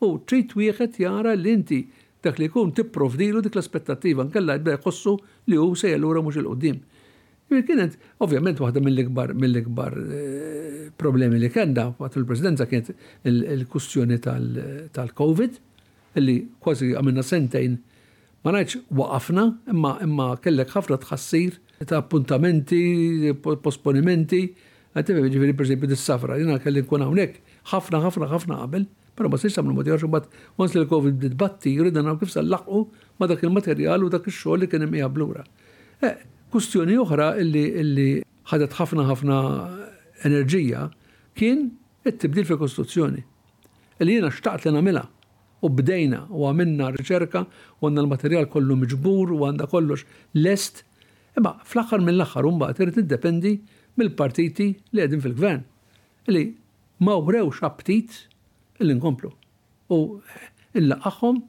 U 0.00 0.16
trid 0.24 0.54
wieħed 0.56 0.96
jara 1.02 1.34
li 1.36 1.52
inti 1.52 1.86
dak 2.24 2.38
li 2.38 2.46
jkun 2.48 2.70
tipprovdilu 2.72 3.42
dik 3.44 3.56
l-aspettattiva 3.58 4.24
nkella 4.24 4.56
jibda 4.56 4.78
jħossu 4.78 5.12
li 5.50 5.56
hu 5.60 5.74
se 5.76 5.92
allura 5.92 6.22
mhux 6.24 6.38
il-qudiem. 6.40 6.78
Mela, 7.52 7.64
kienet, 7.68 7.98
ovvjament, 8.24 8.60
waħda 8.62 8.80
mill-ikbar 8.80 9.32
mill-ikbar 9.36 9.96
eh, 10.00 10.78
problemi 11.00 11.36
li 11.40 11.50
kenda 11.52 11.88
waqt 12.00 12.16
il-presidenza 12.22 12.64
kienet 12.68 12.92
il-kustjoni 13.28 14.16
tal-Covid, 14.24 15.58
illi 16.20 16.36
kważi 16.64 16.90
għamilna 16.96 17.24
sentejn 17.28 17.74
ma 18.46 18.54
ngħidx 18.56 18.80
waqafna, 19.00 19.44
imma 19.74 19.92
imma 20.06 20.30
kellek 20.44 20.72
ħafna 20.74 20.98
tħassir 21.04 21.58
ta' 21.82 21.98
appuntamenti, 22.00 23.34
posponimenti, 23.42 24.40
għatibem 24.96 25.28
ġifiri 25.34 25.56
per 25.58 25.66
esempio 25.68 25.92
dis-safra, 25.92 26.40
jina 26.40 26.56
kelli 26.64 26.86
nkun 26.86 27.04
hawnhekk 27.04 27.56
ħafna 27.74 28.00
ħafna 28.06 28.30
ħafna 28.32 28.60
qabel, 28.64 28.88
però 29.18 29.28
ma 29.28 29.36
sirx 29.40 29.60
għamlu 29.60 29.76
modi 29.76 29.92
għaxu 29.92 30.08
bat, 30.14 30.28
once 30.56 30.72
li 30.76 30.86
l-Covid 30.86 31.20
bdibatti, 31.20 31.76
juridan 31.76 32.08
għaw 32.08 32.20
kif 32.22 32.32
sallaqqu 32.32 32.86
ma 33.20 33.28
dak 33.28 33.44
il-materjal 33.44 34.06
u 34.06 34.10
dak 34.14 34.28
il-xogħol 34.30 34.64
li 34.64 34.72
kien 34.72 34.88
hemm 34.88 35.10
blura. 35.12 35.44
Eh, 36.02 36.16
Kustjoni 36.52 36.96
oħra 37.00 37.30
illi 37.40 37.60
illi 37.80 38.04
ħadet 38.50 38.74
ħafna 38.76 39.06
ħafna 39.08 39.36
enerġija 40.28 40.82
kien 41.38 41.62
it-tibdil 42.04 42.44
fil-Kostituzzjoni. 42.50 43.22
Illi 44.02 44.16
jiena 44.18 44.28
xtaqt 44.34 44.66
li 44.68 44.74
nagħmilha 44.76 45.04
u 45.64 45.70
bdejna 45.78 46.20
u 46.28 46.44
għamilna 46.50 46.90
riċerka 46.98 47.44
u 47.48 47.88
għandna 47.88 48.04
l-materjal 48.04 48.50
kollu 48.52 48.76
miġbur 48.82 49.32
u 49.32 49.40
għandha 49.48 49.70
kollox 49.72 50.04
lest. 50.44 50.84
Imma 51.40 51.54
fl-aħħar 51.64 52.04
mill-aħħar 52.10 52.48
mbagħad 52.52 52.84
irid 52.84 53.02
iddependi 53.06 53.54
mill-partiti 54.02 54.68
li 54.92 55.00
qegħdin 55.00 55.24
fil-gvern 55.24 55.64
Illi 56.30 56.42
ma 57.02 57.16
wrewx 57.18 57.64
aptit 57.66 58.20
illi 58.80 58.98
nkomplu. 59.00 59.30
U 59.96 60.18
illaqhom 60.78 61.40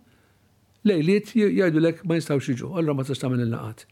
lejliet 0.87 1.35
jgħidu 1.35 1.81
lek 1.89 2.05
ma 2.07 2.15
jistawx 2.17 2.53
jiġu, 2.55 2.71
għallra 2.71 2.95
ma 2.97 3.03
tista' 3.05 3.27
minn 3.29 3.43
il-laqat. 3.49 3.83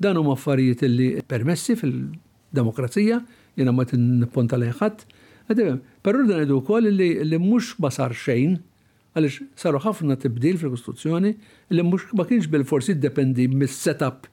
Dan 0.00 0.16
huma 0.18 0.32
affarijiet 0.36 0.82
li 0.88 1.08
permessi 1.28 1.76
fil-demokrazija, 1.78 3.20
jena 3.58 3.72
ma 3.72 3.84
t-nipponta 3.86 4.58
leħħat. 4.58 5.04
Però 6.02 6.24
dan 6.26 6.44
idu 6.46 6.56
wkoll 6.62 6.88
li 6.90 7.38
mhux 7.40 7.74
ma 7.84 7.90
sar 7.94 8.14
xejn, 8.16 8.56
għaliex 9.14 9.44
saru 9.60 9.78
ħafna 9.84 10.16
tibdil 10.18 10.58
fil-Kostituzzjoni 10.58 11.32
li 11.78 11.84
mhux 11.86 12.08
ma 12.18 12.24
kienx 12.26 12.48
bil-forsi 12.50 12.96
dependi 12.98 13.46
mis-setup 13.48 14.30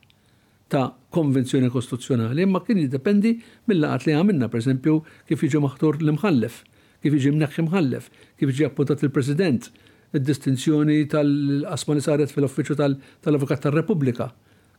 ta' 0.72 0.88
konvenzjoni 1.12 1.68
kostituzzjonali, 1.68 2.46
imma 2.48 2.62
kien 2.64 2.78
jiddependi 2.80 3.34
mill-laqat 3.68 4.06
li 4.08 4.14
għamilna, 4.16 4.48
per 4.48 4.62
esempio, 4.62 5.02
kif 5.28 5.42
jiġi 5.44 5.60
maħtur 5.60 5.98
l-imħallef, 6.00 6.62
kif 7.04 7.18
jiġi 7.18 7.34
mneħħi 7.36 7.66
mħallef, 7.68 8.06
kif 8.40 8.54
jiġi 8.54 8.68
appuntat 8.70 9.04
il-President, 9.04 9.68
id-distinzjoni 10.16 11.02
tal-qasma 11.12 11.98
li 12.00 12.06
saret 12.06 12.32
fil-Uffiċċju 12.32 12.80
offiċu 12.80 12.80
tal 12.80 14.32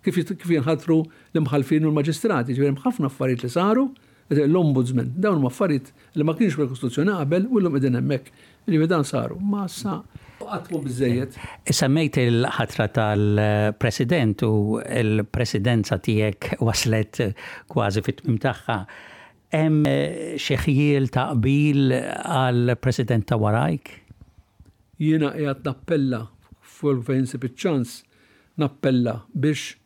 kif 0.05 0.19
jinħatru 0.19 0.97
l-imħalfin 1.33 1.85
u 1.87 1.91
l-maġistrati, 1.91 2.57
ġverim 2.57 2.79
ħafna 2.83 3.09
affarijiet 3.11 3.45
li 3.47 3.51
saru, 3.55 3.87
l-ombudsman, 4.33 5.11
dawn 5.21 5.43
affarijiet 5.47 5.91
li 6.17 6.25
ma 6.25 6.35
kienx 6.39 6.57
prekostituzzjoni 6.59 7.13
qabel 7.19 7.47
u 7.51 7.61
l-lum 7.61 7.77
hemmhekk 7.79 8.33
li 8.73 8.87
dan 8.91 9.05
saru. 9.05 9.37
Ma 9.41 9.67
sa 9.71 10.01
għatmu 10.43 10.81
bizzejiet. 10.87 11.37
Semmejt 11.71 12.17
il-ħatra 12.19 12.89
tal-president 12.97 14.43
u 14.47 14.81
il-presidenza 14.83 16.01
tijek 16.03 16.57
waslet 16.67 17.21
kważi 17.71 18.03
fit-tmim 18.03 18.41
tagħha. 18.43 18.79
Hemm 19.55 19.85
eh, 19.87 20.35
xeħjiel 20.41 21.11
ta' 21.15 21.29
qbil 21.37 21.93
għal-president 22.01 23.29
ta' 23.31 23.37
warajk? 23.39 23.93
Jiena 25.03 25.31
qiegħed 25.37 25.67
nappella 25.69 26.23
fuq 26.81 27.05
fejn 27.07 27.29
ċans 27.29 28.01
nappella 28.61 29.13
biex 29.33 29.77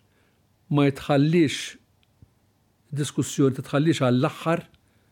ma 0.75 0.87
jitħallix 0.89 1.75
diskussjoni 2.99 3.57
titħallix 3.61 4.03
għall 4.09 4.29
aħħar 4.31 4.65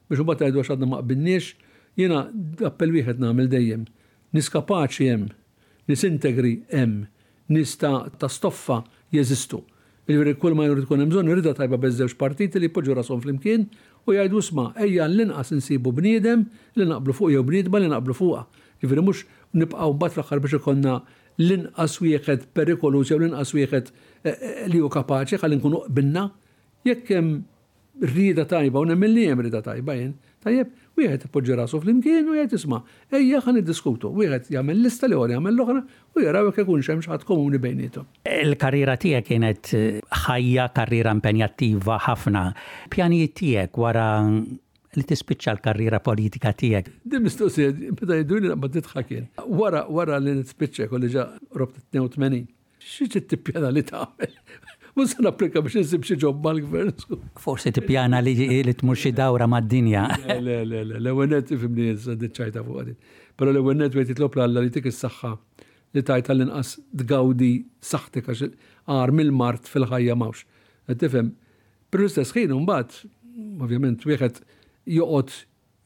biex 0.09 0.21
u 0.21 0.27
batta 0.29 0.49
għax 0.49 0.75
għadna 0.75 0.89
maqbinniex, 0.93 1.53
jena 1.99 2.25
appell 2.69 2.95
wieħed 2.99 3.21
namil 3.23 3.49
dejjem. 3.51 3.85
Nis 4.35 4.51
kapaċi 4.51 5.07
jem, 5.09 5.29
nis 5.89 6.03
integri 6.07 6.57
jem, 6.73 6.99
nis 7.49 7.73
ta', 7.81 8.11
ta 8.19 8.29
stoffa 8.31 8.83
jeżistu. 9.15 9.63
Il-veri 10.05 10.35
jiġifieri 10.35 10.41
kull 10.43 10.57
ma 10.59 10.67
jrid 10.69 10.85
tkun 10.85 11.01
hemm 11.01 11.13
bżonn 11.15 11.31
irrida 11.33 11.55
tajba 11.57 11.79
beżewġ 11.81 12.17
partiti 12.21 12.61
li 12.61 12.69
rasom 12.69 12.95
rashom 12.99 13.21
flimkien 13.25 13.69
u 14.05 14.13
jgħidu 14.13 14.43
sma' 14.45 14.75
ejja 14.85 15.07
l-inqas 15.09 15.55
insibu 15.57 15.93
bniedem 15.97 16.43
li 16.77 16.85
naqblu 16.85 17.15
fuq 17.17 17.31
jew 17.33 17.43
bniedma 17.43 17.81
li 17.81 17.89
naqblu 17.89 18.15
fuqha. 18.15 18.45
Jiġifieri 18.83 19.05
mhux 19.07 19.25
nibqgħu 19.57 19.95
mbagħad 19.95 20.19
l-aħħar 20.19 20.43
biex 20.45 20.59
ikonna 20.59 20.99
l-inqas 21.41 21.97
wieħed 22.05 22.47
perikoluż 22.55 23.15
jew 23.15 23.21
l-inqas 23.23 23.55
wieħed 23.57 23.89
li 24.25 24.81
hu 24.81 24.89
kapaċi 24.93 25.39
ħalli 25.43 25.59
nkunu 25.59 25.83
binna 25.95 26.29
jekk 26.87 27.13
hemm 27.15 27.43
rida 28.15 28.45
tajba 28.51 28.81
u 28.83 28.89
nemmen 28.91 29.13
li 29.15 29.27
jem 29.29 29.43
rida 29.47 29.61
tajba 29.63 29.95
jen. 29.99 30.15
Tajjeb, 30.45 30.73
u 30.99 31.03
jgħet 31.03 31.23
ipoġġi 31.29 31.55
rasu 31.61 31.79
fl-imkien 31.81 32.27
u 32.29 32.35
jgħet 32.37 32.57
isma' 32.59 32.81
ejja 33.17 33.39
għan 33.45 33.61
id-diskutu, 33.63 34.11
u 34.13 34.25
jgħet 34.27 34.51
jgħamil 34.53 34.83
lista 34.85 35.09
li 35.09 35.17
għal 35.17 35.33
jgħamil 35.37 35.55
l-oħra 35.55 35.83
u 36.19 36.21
jgħaraw 36.23 36.49
jgħek 36.51 36.65
ikun 36.67 36.83
xemx 36.89 37.09
għad 37.15 37.27
komuni 37.31 37.61
bejnietu. 37.63 38.05
Il-karriera 38.29 38.97
tijek 39.01 39.29
kienet 39.31 39.73
ħajja 40.27 40.67
karriera 40.77 41.15
impenjattiva 41.17 41.97
ħafna. 42.09 42.45
Pjani 42.93 43.23
tijek 43.41 43.79
wara 43.81 44.09
li 44.95 45.07
tispiċċa 45.09 45.57
l-karriera 45.57 46.01
politika 46.05 46.53
tijek. 46.55 46.91
Din 47.11 47.25
mistoqsija, 47.25 47.71
meta 47.95 48.19
jiduni 48.21 48.53
għabba 48.53 48.71
titħakin. 48.77 49.25
Wara 49.61 49.87
wara 49.91 50.21
li 50.23 50.37
nispiċċa 50.43 50.91
ġa 50.93 51.29
robt 51.61 51.81
82 51.95 52.45
xieġi 52.93 53.21
t-tipjana 53.25 53.71
li 53.73 53.83
tagħmel. 53.89 54.35
Musa 54.99 55.25
napplika 55.27 55.63
biex 55.65 55.81
nisib 55.81 56.05
xi 56.07 56.17
ġob 56.23 56.39
mal-gvern. 56.45 56.95
Forsi 57.45 57.73
tipjana 57.75 58.21
li 58.23 58.35
li 58.39 58.75
tmur 58.79 58.99
xi 58.99 59.11
dawra 59.17 59.49
mad-dinja. 59.51 60.05
Le, 60.29 60.39
le, 60.45 60.59
le, 60.85 60.99
l-ewenet 61.01 61.51
fimni 61.59 61.89
ċajta 61.99 62.63
fuq 62.63 62.83
għadin. 62.85 62.99
Pero 63.39 63.51
l-ewenet 63.55 63.97
wejt 63.99 64.13
jitlob 64.15 64.37
l-alla 64.39 64.63
li 64.65 64.71
tik 64.75 64.87
is-saħħa 64.93 65.33
li 65.95 66.03
tajt 66.07 66.31
l 66.35 66.45
inqas 66.47 66.75
tgawdi 67.03 67.53
saħtek 67.91 68.31
għax 68.31 68.45
għar 68.91 69.15
mill-mart 69.15 69.67
fil-ħajja 69.71 70.17
mawx. 70.19 70.45
Tifhem, 71.03 71.33
per 71.91 72.05
l-istess 72.05 72.35
ħin 72.37 72.53
mbagħad, 72.63 72.99
ovvjament, 73.65 74.05
wieħed 74.07 74.41
joqgħod 74.95 75.37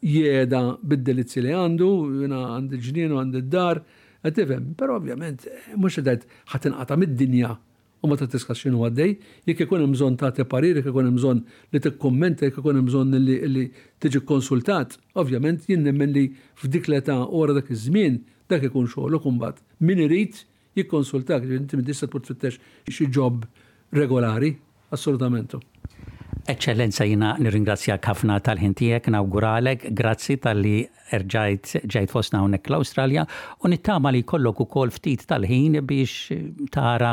jeda 0.09 0.61
bid-delizzi 0.88 1.45
li 1.47 1.55
għandu, 1.59 1.88
jina 2.26 2.43
għandi 2.59 2.81
ġnien 2.88 3.14
u 3.17 3.21
għandi 3.23 3.40
d-dar, 3.49 3.81
Għetifem, 4.28 4.64
pero 4.78 4.97
ovvjament, 5.00 5.47
eh, 5.49 5.73
mux 5.76 5.97
id 5.99 6.06
ħatin 6.06 6.26
ħatinqata 6.50 6.97
mid-dinja 7.00 7.52
u 8.02 8.06
ma 8.08 8.14
ta' 8.16 8.28
tiskas 8.30 8.61
xinu 8.61 8.82
għaddej, 8.87 9.11
jek 9.50 9.64
ikun 9.66 9.82
imżon 9.88 10.16
ta' 10.20 10.30
te 10.37 10.44
parir, 10.47 10.76
jek 10.78 10.90
ikun 10.92 11.08
imżon 11.11 11.40
li 11.75 11.80
t-kommenta, 11.82 12.44
jek 12.47 12.58
ikun 12.61 12.78
imżon 12.85 13.11
li 13.18 13.64
tiġi 14.04 14.20
konsultat, 14.28 14.94
ovvjament 15.18 15.66
jinnemmen 15.66 16.12
li 16.14 16.28
f'dik 16.61 16.87
l-età 16.92 17.16
ora 17.26 17.52
dak 17.56 17.70
iż-żmien 17.75 18.20
dak 18.49 18.62
ikun 18.68 18.87
xogħol 18.87 19.16
u 19.16 19.20
kumbat. 19.25 19.58
Min 19.82 19.99
irid 20.06 20.35
jikkonsultak, 20.78 21.42
j'inti 21.50 21.75
minn 21.80 21.85
tista' 21.90 22.06
tfittex 22.06 22.58
xi 22.90 23.06
ġob 23.14 23.42
regolari, 23.99 24.54
assolutamentu. 24.94 25.58
Eccellenza 26.49 27.05
jina 27.05 27.35
nirringrazzja 27.37 27.99
kafna 28.00 28.38
tal-ħintijek, 28.40 29.11
nawguralek, 29.12 29.83
grazzi 29.93 30.38
tal-li 30.40 30.78
erġajt 31.12 31.75
ġajt 31.85 32.09
fosna 32.14 32.38
unnek 32.40 32.71
l-Australja, 32.73 33.26
unittama 33.69 34.09
li 34.17 34.23
kollok 34.25 34.62
u 34.64 34.64
kol 34.64 34.88
ftit 34.95 35.26
tal-ħin 35.28 35.76
biex 35.90 36.38
tara 36.73 37.11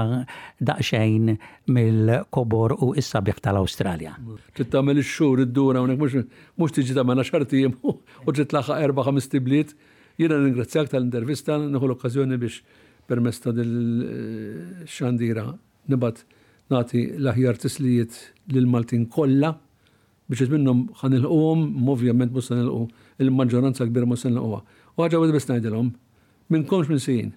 daqxejn 0.64 1.34
mill-kobor 1.68 2.78
u 2.88 2.94
is-sabieħ 3.02 3.42
tal-Australja. 3.50 4.16
Tittamil 4.56 5.02
il-xur 5.04 5.44
id-dura 5.44 5.84
unnek, 5.84 6.00
mux 6.56 6.78
tiġi 6.80 6.96
tamana 6.96 7.28
xartijem 7.28 7.76
u 7.84 7.96
laħħa 8.32 8.80
erba 8.88 9.04
ħamis 9.10 9.28
tibliet, 9.36 9.76
jina 10.16 10.40
nirringrazzjak 10.40 10.94
tal-intervista, 10.96 11.60
nħu 11.60 11.90
l-okkazjoni 11.92 12.40
biex 12.40 12.64
permesta 13.06 13.52
dil-xandira 13.60 15.50
nibat 15.92 16.24
nati 16.70 17.02
l-aħjar 17.20 17.60
tislijiet 17.62 18.16
l 18.52 18.66
maltin 18.66 19.06
kollha 19.06 19.52
biex 20.30 20.48
minnhom 20.50 20.88
ħan 21.00 21.14
il-qom, 21.20 21.68
ovvjament 21.90 22.32
mhux 22.34 22.48
san 22.50 22.62
il-qom, 22.64 22.88
il-maġġoranza 23.22 23.86
kbira 23.86 24.08
mus 24.10 24.24
san 24.26 24.34
il-qomha. 24.34 24.64
U 24.98 25.04
ħaġa 25.04 25.20
wieħed 25.22 25.36
biss 25.38 25.50
ngħidilhom 25.54 25.92
minnkomx 26.50 26.90
minn 26.90 27.02
sijin. 27.04 27.32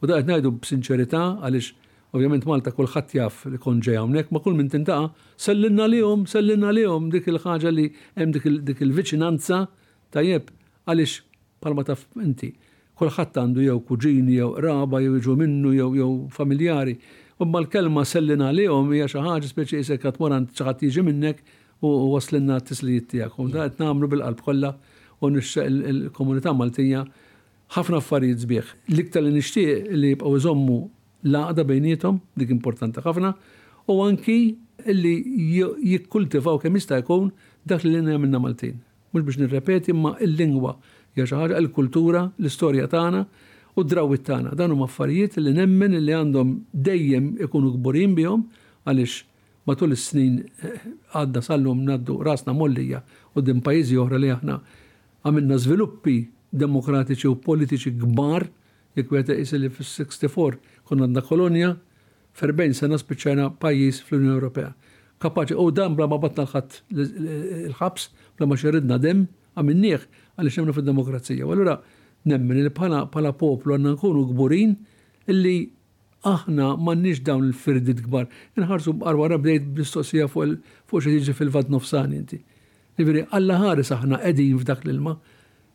U 0.00 0.06
da 0.06 0.20
qed 0.20 0.30
ngħidu 0.30 0.52
b'sinċerità 0.62 1.22
għaliex 1.42 1.72
ovvjament 2.14 2.46
Malta 2.50 2.70
kulħadd 2.74 3.12
jaf 3.18 3.42
li 3.50 3.58
kon 3.62 3.82
ġej 3.82 3.98
ma 4.30 4.38
kull 4.42 4.54
minn 4.58 4.70
tintaqa' 4.72 5.10
sellinna 5.36 5.86
lihom, 5.90 6.24
sellinna 6.26 6.70
lihom 6.74 7.10
dik 7.12 7.26
il-ħaġa 7.30 7.70
li 7.74 7.90
hemm 8.18 8.30
dik 8.34 8.78
il-viċinanza 8.82 9.64
tajjeb 10.14 10.50
għaliex 10.90 11.20
palma 11.62 11.82
taf 11.84 12.06
inti. 12.22 12.54
Kulħadd 13.00 13.38
għandu 13.42 13.62
jew 13.66 13.76
kuġini 13.82 14.38
jew 14.38 14.54
raba 14.62 15.00
jew 15.02 15.18
ġu 15.18 15.36
minnu 15.42 15.74
jew 15.74 15.90
jew 15.98 16.08
familjari 16.34 16.98
Imma 17.40 17.62
l-kelma 17.64 18.02
sellina 18.04 18.50
għalihom 18.52 18.90
hija 18.92 19.06
xi 19.08 19.20
ħaġa 19.24 19.48
speċi 19.48 19.78
isek 19.80 20.02
qed 20.02 20.16
morant 20.20 20.50
jiġi 20.60 21.00
minnek 21.06 21.38
u 21.80 21.88
waslinna 22.12 22.58
t-tislijiet 22.60 23.06
tiegħek. 23.14 23.38
U 23.40 23.46
da 23.54 23.64
qed 23.64 23.78
nagħmlu 23.80 24.10
bil-qalb 24.12 24.42
kollha 24.44 24.74
u 25.24 25.30
il-komunità 25.64 26.52
Maltija 26.52 27.00
ħafna 27.76 28.02
affarijiet 28.02 28.44
sbieħ. 28.44 28.74
L-iktar 28.92 29.24
li 29.24 29.32
nixtieq 29.38 29.88
li 29.96 30.10
jibqgħu 30.12 30.34
iżommu 30.36 30.76
laqda 31.32 31.64
bejniethom 31.70 32.20
dik 32.36 32.52
importanti 32.58 33.00
ħafna, 33.08 33.32
u 33.88 33.96
anki 34.04 34.36
li 34.90 35.14
jikkultivaw 35.96 36.60
kemm 36.60 36.76
jista' 36.80 37.00
jkun 37.00 37.32
dak 37.68 37.88
li 37.88 38.02
minnha 38.04 38.40
Maltin. 38.42 38.76
Mhux 39.16 39.24
biex 39.24 39.40
nirrepeti 39.40 39.94
imma 39.96 40.12
l-lingwa 40.20 40.76
hija 41.16 41.24
xi 41.32 41.40
ħaġa 41.40 41.56
l-kultura, 41.64 42.28
l-istorja 42.36 42.84
tagħna 42.92 43.24
u 43.78 43.84
drawit 43.84 44.24
tagħna. 44.26 44.54
Dan 44.58 44.72
huma 44.74 44.86
affarijiet 44.88 45.36
li 45.40 45.52
nemmen 45.56 45.94
li 46.00 46.14
għandhom 46.14 46.54
dejjem 46.72 47.28
ikunu 47.46 47.72
kburin 47.76 48.14
bihom 48.18 48.46
għaliex 48.88 49.20
matul 49.68 49.92
is-snin 49.94 50.40
eh, 50.64 50.86
għadda 51.14 51.42
sallum 51.44 51.84
naddu 51.86 52.18
rasna 52.26 52.54
mollija 52.56 53.02
u 53.36 53.44
din 53.44 53.60
pajjiżi 53.64 53.98
oħra 54.02 54.18
li 54.20 54.30
aħna 54.34 54.56
għamilna 55.26 55.58
żviluppi 55.62 56.16
demokratiċi 56.62 57.30
u 57.30 57.36
politiċi 57.44 57.94
kbar 58.00 58.48
jekk 58.98 59.14
wieħed 59.14 59.34
is 59.38 59.54
li 59.60 59.70
fis-64 59.70 60.76
kun 60.88 61.04
għandna 61.04 61.22
kolonja 61.28 61.74
ferbejn 62.40 62.74
sena 62.74 62.98
spiċċajna 62.98 63.50
pajjiż 63.62 64.00
fl-Unjoni 64.06 64.38
Ewropea. 64.38 64.72
Kapaċi 65.20 65.56
u 65.60 65.66
dan 65.76 65.94
bla 65.98 66.06
ma 66.08 66.16
batna 66.22 66.46
l 66.46 66.50
ħat 66.50 66.78
il-ħabs, 66.94 68.08
bla 68.38 68.48
ma 68.48 68.56
xeridna 68.58 68.96
dem 69.02 69.26
għamilnieh 69.60 70.06
għaliex 70.40 70.58
hemm 70.62 70.74
fil 70.74 70.86
demokrazija 70.90 71.46
U 71.46 71.54
nemmen 72.28 72.60
li 72.64 72.70
bħala 72.76 73.32
poplu 73.38 73.74
għanna 73.74 73.94
nkunu 73.94 74.24
gburin 74.32 74.74
illi 75.30 75.54
aħna 76.26 76.66
nix 77.00 77.20
dawn 77.24 77.46
il-firdit 77.48 78.02
gbar. 78.06 78.26
Nħarsu 78.60 78.94
b'arwa 79.00 79.30
rabdejt 79.34 79.70
bl-istoqsija 79.72 80.28
fuq 80.28 81.00
xi 81.00 81.10
tiġi 81.16 81.34
fil-vad 81.38 81.70
nofsan 81.72 82.12
inti. 82.12 82.40
Ġifieri 83.00 83.24
Alla 83.32 83.56
ħares 83.62 83.92
aħna 83.96 84.18
qegħdin 84.20 84.58
f'dak 84.60 84.82
l-ilma. 84.84 85.14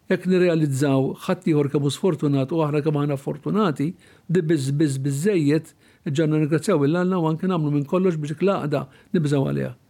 Jekk 0.09 0.27
nirrealizzaw 0.29 1.07
ħadd 1.25 1.47
ieħor 1.49 1.71
sfortunat 1.89 2.51
u 2.53 2.61
aħna 2.61 2.81
kemm 2.85 2.99
aħna 3.01 3.17
fortunati, 3.17 3.87
di 4.29 4.41
biz 4.41 4.69
biz 4.77 4.99
biżejjed 5.01 5.71
ġanna 6.13 6.43
ningrazzjaw 6.43 6.83
il-Alla 6.85 7.17
u 7.17 7.25
anke 7.31 7.49
nagħmlu 7.49 7.73
minn 7.73 7.89
kollox 7.89 8.19
biex 8.21 8.37
klaqda 8.43 8.85
nibżaw 9.17 9.47
għaliha. 9.49 9.84